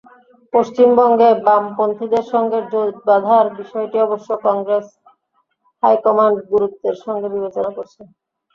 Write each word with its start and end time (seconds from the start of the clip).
পশ্চিমবঙ্গে 0.53 1.29
বামপন্থীদের 1.45 2.25
সঙ্গে 2.33 2.59
জোট 2.71 2.93
বাঁধার 3.07 3.45
বিষয়টি 3.59 3.97
অবশ্য 4.01 4.29
কংগ্রেস 4.45 4.85
হাইকমান্ড 5.83 6.37
গুরুত্বের 6.51 6.95
সঙ্গে 7.05 7.27
বিবেচনা 7.35 7.69
করছে। 7.77 8.01